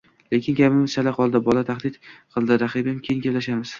[0.35, 1.99] Lekin gapimiz chala qoldi, bola,– tahdid
[2.37, 3.69] qildi raqibim.– Keyin gaplashamiz.